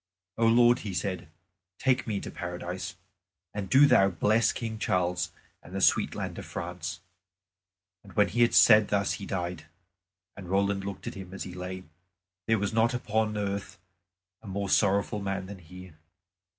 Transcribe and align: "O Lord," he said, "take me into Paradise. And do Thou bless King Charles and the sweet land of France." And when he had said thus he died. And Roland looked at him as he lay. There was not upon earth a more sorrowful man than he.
"O 0.35 0.47
Lord," 0.47 0.79
he 0.79 0.95
said, 0.95 1.27
"take 1.77 2.07
me 2.07 2.15
into 2.15 2.31
Paradise. 2.31 2.95
And 3.53 3.69
do 3.69 3.85
Thou 3.85 4.09
bless 4.09 4.51
King 4.51 4.79
Charles 4.79 5.29
and 5.61 5.75
the 5.75 5.79
sweet 5.79 6.15
land 6.15 6.39
of 6.39 6.45
France." 6.47 7.01
And 8.03 8.13
when 8.13 8.29
he 8.29 8.41
had 8.41 8.55
said 8.55 8.87
thus 8.87 9.13
he 9.13 9.27
died. 9.27 9.65
And 10.35 10.49
Roland 10.49 10.85
looked 10.85 11.05
at 11.05 11.13
him 11.13 11.35
as 11.35 11.43
he 11.43 11.53
lay. 11.53 11.83
There 12.47 12.57
was 12.57 12.73
not 12.73 12.95
upon 12.95 13.37
earth 13.37 13.77
a 14.41 14.47
more 14.47 14.69
sorrowful 14.69 15.19
man 15.21 15.45
than 15.45 15.59
he. 15.59 15.93